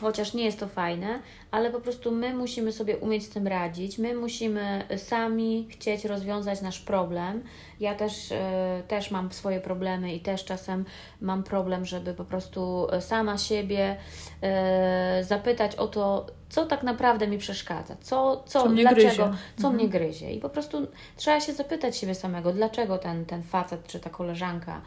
chociaż 0.00 0.34
nie 0.34 0.44
jest 0.44 0.60
to 0.60 0.68
fajne, 0.68 1.20
ale 1.50 1.70
po 1.70 1.80
prostu 1.80 2.10
my 2.10 2.34
musimy 2.34 2.72
sobie 2.72 2.96
umieć 2.96 3.24
z 3.24 3.28
tym 3.28 3.46
radzić, 3.46 3.98
my 3.98 4.14
musimy 4.14 4.84
sami 4.96 5.68
chcieć 5.70 6.04
rozwiązać 6.04 6.62
nasz 6.62 6.80
problem. 6.80 7.42
Ja 7.80 7.94
też, 7.94 8.32
e, 8.32 8.82
też 8.88 9.10
mam 9.10 9.32
swoje 9.32 9.60
problemy 9.60 10.14
i 10.14 10.20
też 10.20 10.44
czasem 10.44 10.84
mam 11.20 11.42
problem, 11.42 11.84
żeby 11.84 12.14
po 12.14 12.24
prostu 12.24 12.86
sama 13.00 13.38
siebie 13.38 13.96
e, 14.42 15.24
zapytać 15.24 15.76
o 15.76 15.88
to, 15.88 16.26
co 16.50 16.66
tak 16.66 16.82
naprawdę 16.82 17.26
mi 17.26 17.38
przeszkadza, 17.38 17.96
co, 18.00 18.42
co, 18.46 18.62
co 18.62 18.68
mnie 18.68 18.82
dlaczego, 18.82 19.02
gryzie. 19.02 19.38
co 19.56 19.68
mhm. 19.68 19.74
mnie 19.74 19.88
gryzie. 19.88 20.32
I 20.32 20.40
po 20.40 20.48
prostu 20.48 20.86
trzeba 21.16 21.40
się 21.40 21.52
zapytać 21.52 21.96
siebie 21.96 22.14
samego, 22.14 22.52
dlaczego 22.52 22.98
ten, 22.98 23.26
ten 23.26 23.42
facet 23.42 23.86
czy 23.86 24.00
ta 24.00 24.10
koleżanka, 24.10 24.80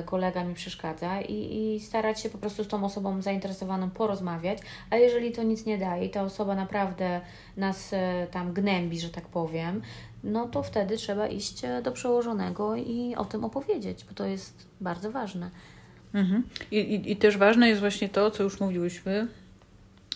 y, 0.00 0.04
kolega 0.04 0.44
mi 0.44 0.54
przeszkadza 0.54 1.20
i, 1.20 1.74
i 1.74 1.80
starać 1.80 2.20
się 2.20 2.30
po 2.30 2.38
prostu 2.38 2.64
z 2.64 2.68
tą 2.68 2.84
osobą 2.84 3.22
zainteresowaną 3.22 3.90
porozmawiać, 3.90 4.58
a 4.90 4.96
jeżeli 4.96 5.32
to 5.32 5.42
nic 5.42 5.66
nie 5.66 5.78
daje 5.78 6.06
i 6.06 6.10
ta 6.10 6.22
osoba 6.22 6.54
naprawdę 6.54 7.20
nas 7.56 7.92
y, 7.92 7.96
tam 8.30 8.52
gnębi, 8.52 9.00
że 9.00 9.08
tak 9.08 9.24
powiem, 9.24 9.82
no 10.24 10.48
to 10.48 10.62
wtedy 10.62 10.96
trzeba 10.96 11.26
iść 11.26 11.64
y, 11.64 11.82
do 11.82 11.92
przełożonego 11.92 12.76
i 12.76 13.14
o 13.16 13.24
tym 13.24 13.44
opowiedzieć, 13.44 14.04
bo 14.04 14.14
to 14.14 14.24
jest 14.24 14.66
bardzo 14.80 15.10
ważne. 15.10 15.50
Mhm. 16.14 16.42
I, 16.70 16.76
i, 16.78 17.12
I 17.12 17.16
też 17.16 17.38
ważne 17.38 17.68
jest 17.68 17.80
właśnie 17.80 18.08
to, 18.08 18.30
co 18.30 18.42
już 18.42 18.60
mówiłyśmy, 18.60 19.26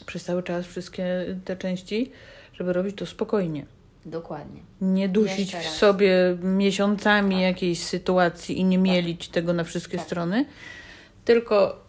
przez 0.07 0.25
cały 0.25 0.42
czas 0.42 0.66
wszystkie 0.66 1.37
te 1.45 1.57
części, 1.57 2.11
żeby 2.52 2.73
robić 2.73 2.97
to 2.97 3.07
spokojnie. 3.07 3.66
Dokładnie. 4.07 4.61
Nie 4.80 5.09
dusić 5.09 5.57
w 5.57 5.69
sobie 5.69 6.37
miesiącami 6.42 7.35
tak. 7.35 7.42
jakiejś 7.42 7.83
sytuacji 7.83 8.59
i 8.59 8.64
nie 8.64 8.76
tak. 8.76 8.85
mielić 8.85 9.28
tego 9.28 9.52
na 9.52 9.64
wszystkie 9.64 9.97
tak. 9.97 10.07
strony, 10.07 10.45
tylko 11.25 11.85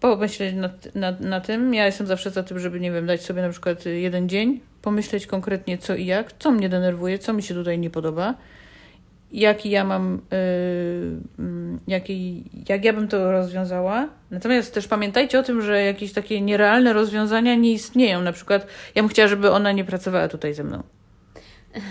pomyśleć 0.00 0.54
nad, 0.54 0.94
nad, 0.94 1.20
na 1.20 1.40
tym. 1.40 1.74
Ja 1.74 1.86
jestem 1.86 2.06
zawsze 2.06 2.30
za 2.30 2.42
tym, 2.42 2.58
żeby, 2.58 2.80
nie 2.80 2.92
wiem, 2.92 3.06
dać 3.06 3.22
sobie 3.22 3.42
na 3.42 3.48
przykład 3.48 3.86
jeden 3.86 4.28
dzień, 4.28 4.60
pomyśleć 4.82 5.26
konkretnie 5.26 5.78
co 5.78 5.94
i 5.94 6.06
jak, 6.06 6.32
co 6.38 6.50
mnie 6.50 6.68
denerwuje, 6.68 7.18
co 7.18 7.32
mi 7.32 7.42
się 7.42 7.54
tutaj 7.54 7.78
nie 7.78 7.90
podoba 7.90 8.34
jaki 9.32 9.70
ja 9.70 9.84
mam, 9.84 10.20
yy, 10.30 11.78
jaki, 11.88 12.44
jak 12.68 12.84
ja 12.84 12.92
bym 12.92 13.08
to 13.08 13.32
rozwiązała. 13.32 14.08
Natomiast 14.30 14.74
też 14.74 14.88
pamiętajcie 14.88 15.38
o 15.38 15.42
tym, 15.42 15.62
że 15.62 15.82
jakieś 15.82 16.12
takie 16.12 16.40
nierealne 16.40 16.92
rozwiązania 16.92 17.54
nie 17.54 17.72
istnieją. 17.72 18.22
Na 18.22 18.32
przykład 18.32 18.66
ja 18.94 19.02
bym 19.02 19.08
chciała, 19.08 19.28
żeby 19.28 19.50
ona 19.50 19.72
nie 19.72 19.84
pracowała 19.84 20.28
tutaj 20.28 20.54
ze 20.54 20.64
mną. 20.64 20.82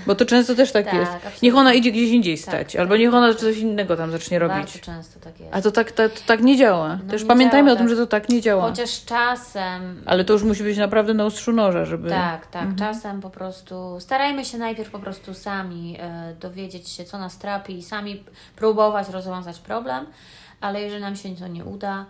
Bo 0.08 0.16
to 0.16 0.26
często 0.26 0.56
też 0.56 0.72
tak, 0.72 0.86
tak 0.86 0.94
jest. 0.94 1.12
Absolutnie. 1.12 1.40
Niech 1.42 1.56
ona 1.56 1.74
idzie 1.74 1.92
gdzieś 1.92 2.10
indziej 2.10 2.38
tak, 2.38 2.44
stać, 2.44 2.72
tak, 2.72 2.82
albo 2.82 2.98
niech 2.98 3.14
ona 3.14 3.34
coś 3.34 3.58
innego 3.58 3.98
tam 3.98 4.12
zacznie 4.12 4.40
robić. 4.40 4.58
Bardzo 4.58 4.80
często 4.80 5.20
tak 5.20 5.40
jest. 5.40 5.56
A 5.56 5.62
to 5.62 5.72
tak, 5.72 5.92
to, 5.92 6.10
to 6.10 6.20
tak 6.26 6.42
nie 6.42 6.58
działa. 6.58 7.00
No 7.04 7.12
też 7.12 7.22
nie 7.22 7.28
pamiętajmy 7.28 7.70
działa, 7.70 7.74
o 7.74 7.78
tym, 7.78 7.88
tak. 7.88 7.98
że 7.98 8.02
to 8.02 8.08
tak 8.08 8.30
nie 8.30 8.42
działa. 8.42 8.70
Chociaż 8.70 9.06
czasem. 9.06 10.04
Ale 10.06 10.26
to 10.26 10.34
już 10.34 10.44
musi 10.44 10.64
być 10.64 10.78
naprawdę 10.78 11.14
na 11.14 11.26
ostrzu 11.26 11.52
noża, 11.52 11.86
żeby. 11.86 12.10
Tak, 12.10 12.48
tak. 12.48 12.62
Mhm. 12.62 12.78
Czasem 12.78 13.22
po 13.22 13.30
prostu 13.30 13.98
starajmy 14.00 14.46
się 14.46 14.58
najpierw 14.58 14.90
po 14.90 15.00
prostu 15.00 15.34
sami 15.34 15.98
e, 16.00 16.36
dowiedzieć 16.40 16.90
się, 16.90 17.04
co 17.04 17.18
nas 17.18 17.38
trapi 17.38 17.78
i 17.78 17.84
sami 17.84 18.24
próbować 18.56 19.10
rozwiązać 19.10 19.60
problem, 19.60 20.06
ale 20.62 20.82
jeżeli 20.82 21.02
nam 21.02 21.16
się 21.16 21.36
to 21.36 21.48
nie 21.48 21.66
uda, 21.66 22.06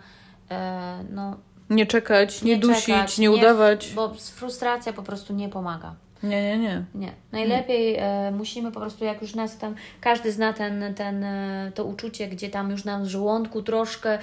e, 0.50 1.04
no. 1.10 1.36
Nie 1.70 1.86
czekać, 1.86 2.42
nie, 2.42 2.54
nie 2.54 2.60
dusić, 2.60 2.84
czekać, 2.84 3.18
nie 3.18 3.30
udawać. 3.30 3.88
Nie, 3.88 3.94
bo 3.94 4.14
frustracja 4.14 4.92
po 4.92 5.02
prostu 5.02 5.34
nie 5.34 5.48
pomaga. 5.48 5.94
Nie, 6.22 6.42
nie, 6.42 6.58
nie. 6.58 6.84
Nie. 6.94 7.12
Najlepiej 7.32 7.96
e, 7.98 8.30
musimy 8.30 8.72
po 8.72 8.80
prostu, 8.80 9.04
jak 9.04 9.22
już 9.22 9.34
nas 9.34 9.58
tam, 9.58 9.74
każdy 10.00 10.32
zna 10.32 10.52
ten, 10.52 10.94
ten, 10.94 11.24
e, 11.24 11.72
to 11.74 11.84
uczucie, 11.84 12.28
gdzie 12.28 12.48
tam 12.48 12.70
już 12.70 12.84
nam 12.84 13.04
w 13.04 13.08
żołądku 13.08 13.62
troszkę 13.62 14.18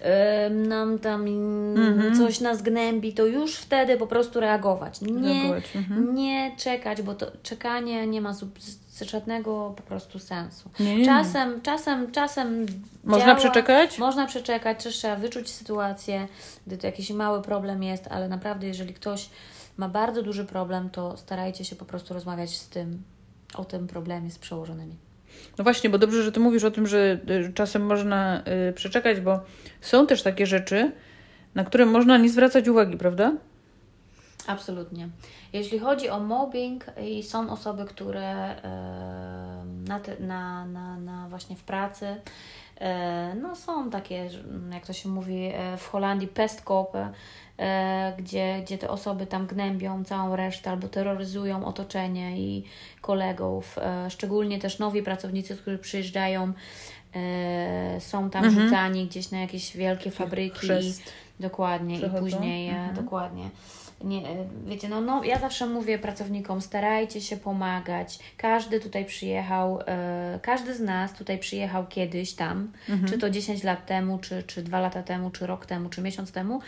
e, 0.00 0.50
nam 0.50 0.98
tam 0.98 1.26
mhm. 1.76 2.16
coś 2.16 2.40
nas 2.40 2.62
gnębi, 2.62 3.12
to 3.12 3.26
już 3.26 3.56
wtedy 3.56 3.96
po 3.96 4.06
prostu 4.06 4.40
reagować. 4.40 5.00
Nie, 5.00 5.34
reagować. 5.34 5.76
Mhm. 5.76 6.14
nie 6.14 6.56
czekać, 6.56 7.02
bo 7.02 7.14
to 7.14 7.26
czekanie 7.42 8.06
nie 8.06 8.20
ma 8.20 8.34
żadnego 9.02 9.74
po 9.76 9.82
prostu 9.82 10.18
sensu. 10.18 10.70
Nie, 10.80 10.96
nie, 10.96 11.04
czasem, 11.04 11.62
czasem, 11.62 12.12
czasem 12.12 12.66
Można 13.04 13.26
działa, 13.26 13.38
przeczekać? 13.38 13.98
Można 13.98 14.26
przeczekać, 14.26 14.84
trzeba 14.84 15.16
wyczuć 15.16 15.50
sytuację, 15.50 16.28
gdy 16.66 16.78
to 16.78 16.86
jakiś 16.86 17.10
mały 17.10 17.42
problem 17.42 17.82
jest, 17.82 18.08
ale 18.10 18.28
naprawdę 18.28 18.66
jeżeli 18.66 18.94
ktoś 18.94 19.28
ma 19.76 19.88
bardzo 19.88 20.22
duży 20.22 20.44
problem, 20.44 20.90
to 20.90 21.16
starajcie 21.16 21.64
się 21.64 21.76
po 21.76 21.84
prostu 21.84 22.14
rozmawiać 22.14 22.56
z 22.56 22.68
tym, 22.68 23.02
o 23.54 23.64
tym 23.64 23.86
problemie 23.86 24.30
z 24.30 24.38
przełożonymi. 24.38 24.96
No 25.58 25.64
właśnie, 25.64 25.90
bo 25.90 25.98
dobrze, 25.98 26.22
że 26.22 26.32
Ty 26.32 26.40
mówisz 26.40 26.64
o 26.64 26.70
tym, 26.70 26.86
że 26.86 27.18
y, 27.48 27.52
czasem 27.54 27.86
można 27.86 28.42
y, 28.68 28.72
przeczekać, 28.72 29.20
bo 29.20 29.40
są 29.80 30.06
też 30.06 30.22
takie 30.22 30.46
rzeczy, 30.46 30.92
na 31.54 31.64
które 31.64 31.86
można 31.86 32.18
nie 32.18 32.28
zwracać 32.28 32.68
uwagi, 32.68 32.96
prawda? 32.96 33.32
Absolutnie. 34.46 35.08
Jeśli 35.52 35.78
chodzi 35.78 36.08
o 36.08 36.20
mobbing 36.20 36.86
i 37.02 37.22
są 37.22 37.50
osoby, 37.50 37.84
które 37.84 38.56
y, 38.56 38.60
na, 39.88 40.00
te, 40.00 40.20
na, 40.20 40.66
na, 40.66 40.96
na 40.96 41.28
właśnie 41.28 41.56
w 41.56 41.62
pracy, 41.62 42.16
no 43.42 43.56
są 43.56 43.90
takie, 43.90 44.30
jak 44.72 44.86
to 44.86 44.92
się 44.92 45.08
mówi 45.08 45.52
w 45.78 45.88
Holandii, 45.88 46.28
pestkopy, 46.28 47.08
E, 47.58 48.14
gdzie, 48.18 48.60
gdzie 48.62 48.78
te 48.78 48.90
osoby 48.90 49.26
tam 49.26 49.46
gnębią 49.46 50.04
całą 50.04 50.36
resztę 50.36 50.70
albo 50.70 50.88
terroryzują 50.88 51.64
otoczenie 51.64 52.38
i 52.38 52.64
kolegów. 53.00 53.78
E, 53.78 54.10
szczególnie 54.10 54.58
też 54.58 54.78
nowi 54.78 55.02
pracownicy, 55.02 55.56
którzy 55.56 55.78
przyjeżdżają, 55.78 56.52
e, 57.14 58.00
są 58.00 58.30
tam 58.30 58.44
mhm. 58.44 58.64
rzucani 58.64 59.06
gdzieś 59.06 59.30
na 59.30 59.40
jakieś 59.40 59.76
wielkie 59.76 60.10
fabryki. 60.10 60.68
Dokładnie, 61.40 61.98
i 61.98 62.10
później 62.10 62.68
mhm. 62.68 62.94
dokładnie 62.94 63.50
nie, 64.04 64.22
wiecie, 64.66 64.88
no, 64.88 65.00
no 65.00 65.24
ja 65.24 65.38
zawsze 65.38 65.66
mówię 65.66 65.98
pracownikom, 65.98 66.60
starajcie 66.60 67.20
się 67.20 67.36
pomagać. 67.36 68.18
Każdy 68.36 68.80
tutaj 68.80 69.04
przyjechał, 69.04 69.80
e, 69.86 70.38
każdy 70.42 70.74
z 70.74 70.80
nas 70.80 71.12
tutaj 71.12 71.38
przyjechał 71.38 71.86
kiedyś 71.86 72.34
tam, 72.34 72.72
mhm. 72.88 73.12
czy 73.12 73.18
to 73.18 73.30
10 73.30 73.64
lat 73.64 73.86
temu, 73.86 74.18
czy, 74.18 74.42
czy 74.42 74.62
2 74.62 74.80
lata 74.80 75.02
temu, 75.02 75.30
czy 75.30 75.46
rok 75.46 75.66
temu, 75.66 75.88
czy 75.88 76.02
miesiąc 76.02 76.32
temu 76.32 76.60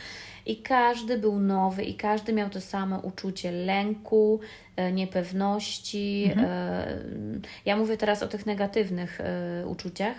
i 0.47 0.57
każdy 0.57 1.19
był 1.19 1.39
nowy 1.39 1.85
i 1.85 1.95
każdy 1.95 2.33
miał 2.33 2.51
to 2.51 2.61
samo 2.61 2.99
uczucie 2.99 3.53
lęku, 3.53 4.41
e, 4.77 4.93
niepewności. 4.93 6.25
Mhm. 6.31 6.47
E, 6.51 6.87
ja 7.65 7.77
mówię 7.77 7.97
teraz 7.97 8.23
o 8.23 8.29
tych 8.29 8.47
negatywnych 8.47 9.21
e, 9.21 9.67
uczuciach. 9.67 10.17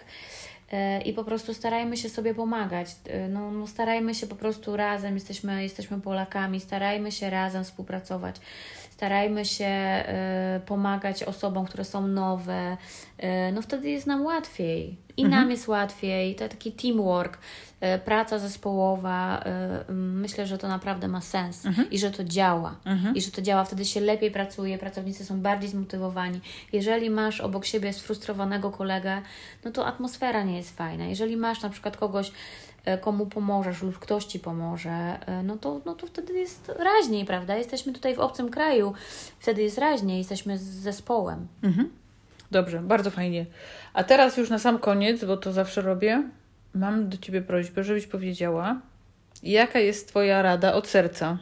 I 1.06 1.14
po 1.14 1.24
prostu 1.24 1.54
starajmy 1.54 1.98
się 1.98 2.10
sobie 2.10 2.34
pomagać. 2.34 2.88
No, 3.30 3.52
no, 3.52 3.68
starajmy 3.68 4.16
się 4.16 4.28
po 4.28 4.36
prostu 4.36 4.78
razem, 4.78 5.14
jesteśmy, 5.14 5.64
jesteśmy 5.64 6.02
Polakami, 6.02 6.60
starajmy 6.60 7.12
się 7.12 7.30
razem 7.30 7.64
współpracować. 7.64 8.36
Starajmy 8.98 9.46
się 9.46 10.04
pomagać 10.66 11.24
osobom, 11.24 11.66
które 11.66 11.84
są 11.84 12.08
nowe. 12.08 12.78
no 13.54 13.62
wtedy 13.62 13.90
jest 13.90 14.08
nam 14.08 14.26
łatwiej. 14.26 14.98
I 15.18 15.24
mhm. 15.24 15.42
nam 15.42 15.52
jest 15.52 15.68
łatwiej. 15.68 16.36
To 16.36 16.50
taki 16.50 16.72
teamwork. 16.72 17.38
E, 17.82 18.00
praca 18.00 18.40
zespołowa, 18.40 19.44
myślę, 19.90 20.48
że 20.48 20.58
to 20.58 20.68
naprawdę 20.68 21.08
ma 21.08 21.22
sens 21.22 21.66
mhm. 21.66 21.90
i 21.90 22.00
że 22.00 22.12
to 22.12 22.24
działa. 22.24 22.76
Mhm. 22.86 23.16
I 23.16 23.22
że 23.22 23.32
to 23.32 23.42
działa, 23.42 23.64
wtedy 23.64 23.86
się 23.86 24.00
lepiej 24.00 24.32
pracuje, 24.32 24.78
pracownicy 24.78 25.26
są 25.26 25.42
bardziej 25.42 25.70
zmotywowani. 25.70 26.40
Jeżeli 26.74 27.10
masz 27.10 27.42
obok 27.42 27.66
siebie 27.66 27.94
sfrustrowanego 27.94 28.72
kolegę, 28.72 29.22
no 29.66 29.72
to 29.72 29.88
atmosfera 29.88 30.44
nie 30.44 30.58
jest 30.58 30.78
fajna. 30.78 31.06
Jeżeli 31.06 31.38
masz 31.38 31.62
na 31.62 31.70
przykład 31.70 31.98
kogoś, 31.98 32.32
komu 33.02 33.26
pomożesz 33.26 33.82
lub 33.82 34.00
ktoś 34.00 34.26
ci 34.26 34.40
pomoże, 34.40 35.20
no 35.44 35.58
to, 35.58 35.82
no 35.86 35.96
to 35.96 36.08
wtedy 36.08 36.34
jest 36.34 36.72
raźniej, 36.80 37.26
prawda? 37.26 37.56
Jesteśmy 37.56 37.94
tutaj 37.94 38.16
w 38.16 38.20
obcym 38.20 38.50
kraju, 38.50 38.94
wtedy 39.40 39.62
jest 39.62 39.78
raźniej, 39.78 40.18
jesteśmy 40.18 40.58
z 40.58 40.64
zespołem. 40.64 41.48
Mhm. 41.64 41.90
Dobrze, 42.52 42.80
bardzo 42.80 43.12
fajnie. 43.12 43.46
A 43.94 44.04
teraz 44.04 44.38
już 44.38 44.50
na 44.50 44.60
sam 44.60 44.80
koniec, 44.80 45.26
bo 45.26 45.38
to 45.38 45.54
zawsze 45.54 45.82
robię, 45.82 46.24
mam 46.74 47.10
do 47.10 47.18
Ciebie 47.18 47.42
prośbę, 47.42 47.84
żebyś 47.84 48.08
powiedziała, 48.08 48.82
jaka 49.44 49.80
jest 49.80 50.08
Twoja 50.08 50.42
rada 50.42 50.74
od 50.74 50.88
serca 50.88 51.38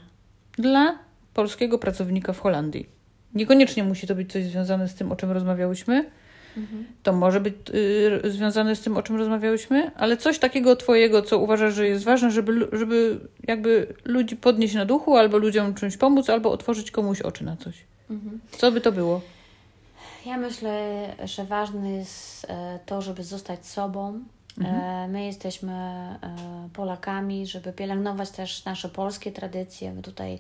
dla 0.57 0.99
polskiego 1.33 1.79
pracownika 1.79 2.33
w 2.33 2.39
Holandii. 2.39 2.89
Niekoniecznie 3.33 3.83
musi 3.83 4.07
to 4.07 4.15
być 4.15 4.31
coś 4.31 4.43
związane 4.45 4.87
z 4.87 4.95
tym, 4.95 5.11
o 5.11 5.15
czym 5.15 5.31
rozmawiałyśmy. 5.31 6.11
Mhm. 6.57 6.85
To 7.03 7.13
może 7.13 7.39
być 7.39 7.55
y, 8.25 8.31
związane 8.31 8.75
z 8.75 8.81
tym, 8.81 8.97
o 8.97 9.03
czym 9.03 9.15
rozmawiałyśmy, 9.15 9.91
ale 9.95 10.17
coś 10.17 10.39
takiego 10.39 10.75
Twojego, 10.75 11.21
co 11.21 11.37
uważasz, 11.37 11.73
że 11.73 11.87
jest 11.87 12.03
ważne, 12.03 12.31
żeby, 12.31 12.67
żeby 12.71 13.19
jakby 13.43 13.93
ludzi 14.05 14.35
podnieść 14.35 14.73
na 14.73 14.85
duchu, 14.85 15.17
albo 15.17 15.37
ludziom 15.37 15.73
czymś 15.73 15.97
pomóc, 15.97 16.29
albo 16.29 16.51
otworzyć 16.51 16.91
komuś 16.91 17.21
oczy 17.21 17.43
na 17.43 17.57
coś. 17.57 17.75
Mhm. 18.09 18.39
Co 18.51 18.71
by 18.71 18.81
to 18.81 18.91
było? 18.91 19.21
Ja 20.25 20.37
myślę, 20.37 21.05
że 21.23 21.45
ważne 21.45 21.91
jest 21.91 22.45
e, 22.49 22.79
to, 22.85 23.01
żeby 23.01 23.23
zostać 23.23 23.65
sobą. 23.65 24.19
Mhm. 24.57 25.11
My 25.11 25.25
jesteśmy 25.25 25.73
Polakami, 26.73 27.47
żeby 27.47 27.73
pielęgnować 27.73 28.29
też 28.29 28.65
nasze 28.65 28.89
polskie 28.89 29.31
tradycje. 29.31 29.93
My 29.93 30.01
tutaj 30.01 30.39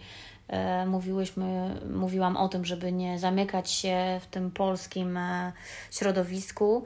mówiłyśmy, 0.85 1.75
mówiłam 1.93 2.37
o 2.37 2.49
tym, 2.49 2.65
żeby 2.65 2.91
nie 2.91 3.19
zamykać 3.19 3.71
się 3.71 4.19
w 4.23 4.27
tym 4.27 4.51
polskim 4.51 5.19
środowisku 5.91 6.83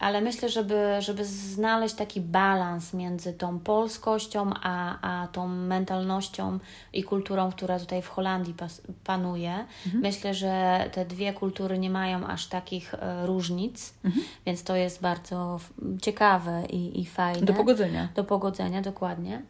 ale 0.00 0.20
myślę, 0.20 0.48
żeby, 0.48 0.96
żeby 0.98 1.24
znaleźć 1.24 1.94
taki 1.94 2.20
balans 2.20 2.94
między 2.94 3.32
tą 3.32 3.58
polskością, 3.58 4.50
a, 4.62 4.98
a 5.22 5.28
tą 5.28 5.48
mentalnością 5.48 6.58
i 6.92 7.04
kulturą, 7.04 7.52
która 7.52 7.78
tutaj 7.78 8.02
w 8.02 8.08
Holandii 8.08 8.54
pas, 8.54 8.82
panuje. 9.04 9.64
Mhm. 9.86 10.02
Myślę, 10.02 10.34
że 10.34 10.84
te 10.92 11.04
dwie 11.04 11.32
kultury 11.32 11.78
nie 11.78 11.90
mają 11.90 12.26
aż 12.26 12.46
takich 12.46 12.94
e, 12.94 13.26
różnic, 13.26 13.94
mhm. 14.04 14.26
więc 14.46 14.62
to 14.62 14.76
jest 14.76 15.00
bardzo 15.00 15.60
ciekawe 16.02 16.62
i, 16.70 17.00
i 17.00 17.06
fajne. 17.06 17.46
Do 17.46 17.54
pogodzenia. 17.54 18.08
Do 18.14 18.24
pogodzenia, 18.24 18.82
dokładnie. 18.82 19.42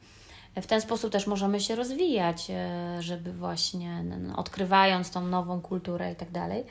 W 0.62 0.66
ten 0.66 0.80
sposób 0.80 1.12
też 1.12 1.26
możemy 1.26 1.60
się 1.60 1.74
rozwijać, 1.74 2.46
e, 2.50 3.02
żeby 3.02 3.32
właśnie 3.32 4.04
odkrywając 4.36 5.10
tą 5.10 5.26
nową 5.26 5.60
kulturę 5.60 6.12
i 6.12 6.16
tak 6.16 6.30
dalej. 6.30 6.64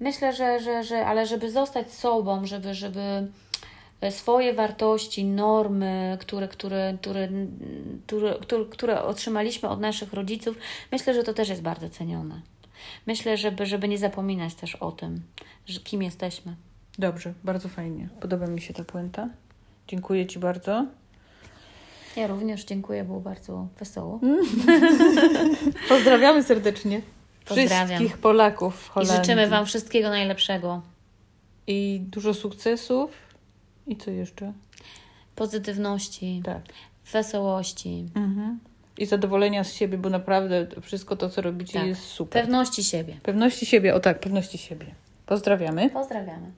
Myślę, 0.00 0.32
że, 0.32 0.60
że, 0.60 0.84
że 0.84 1.06
ale 1.06 1.26
żeby 1.26 1.50
zostać 1.50 1.92
sobą, 1.92 2.46
żeby, 2.46 2.74
żeby 2.74 3.28
swoje 4.10 4.54
wartości, 4.54 5.24
normy, 5.24 6.18
które, 6.20 6.48
które, 6.48 6.98
które, 7.00 7.28
które, 8.06 8.34
które, 8.40 8.64
które 8.64 9.02
otrzymaliśmy 9.02 9.68
od 9.68 9.80
naszych 9.80 10.12
rodziców, 10.12 10.56
myślę, 10.92 11.14
że 11.14 11.22
to 11.22 11.34
też 11.34 11.48
jest 11.48 11.62
bardzo 11.62 11.90
cenione. 11.90 12.40
Myślę, 13.06 13.36
żeby, 13.36 13.66
żeby 13.66 13.88
nie 13.88 13.98
zapominać 13.98 14.54
też 14.54 14.76
o 14.76 14.92
tym, 14.92 15.22
że 15.66 15.80
kim 15.80 16.02
jesteśmy. 16.02 16.56
Dobrze, 16.98 17.34
bardzo 17.44 17.68
fajnie. 17.68 18.08
Podoba 18.20 18.46
mi 18.46 18.60
się 18.60 18.74
ta 18.74 18.84
puenta. 18.84 19.28
Dziękuję 19.88 20.26
Ci 20.26 20.38
bardzo. 20.38 20.86
Ja 22.16 22.26
również 22.26 22.64
dziękuję, 22.64 23.04
było 23.04 23.20
bardzo 23.20 23.68
wesoło. 23.78 24.20
Pozdrawiamy 25.88 26.42
serdecznie. 26.42 27.00
Pozdrawiam. 27.44 27.86
Wszystkich 27.86 28.18
Polaków 28.18 28.82
w 28.82 28.88
Holandii. 28.88 29.14
I 29.14 29.18
życzymy 29.18 29.48
Wam 29.48 29.66
wszystkiego 29.66 30.08
najlepszego. 30.08 30.82
I 31.66 32.00
dużo 32.00 32.34
sukcesów. 32.34 33.10
I 33.86 33.96
co 33.96 34.10
jeszcze? 34.10 34.52
Pozytywności. 35.34 36.42
Tak. 36.44 36.62
Wesołości. 37.12 38.06
Mhm. 38.14 38.58
I 38.98 39.06
zadowolenia 39.06 39.64
z 39.64 39.72
siebie, 39.72 39.98
bo 39.98 40.10
naprawdę 40.10 40.66
wszystko 40.82 41.16
to, 41.16 41.30
co 41.30 41.42
robicie, 41.42 41.78
tak. 41.78 41.88
jest 41.88 42.02
super. 42.02 42.42
Pewności 42.42 42.84
siebie. 42.84 43.16
Pewności 43.22 43.66
siebie, 43.66 43.94
o 43.94 44.00
tak, 44.00 44.20
pewności 44.20 44.58
siebie. 44.58 44.86
Pozdrawiamy. 45.26 45.90
Pozdrawiamy. 45.90 46.52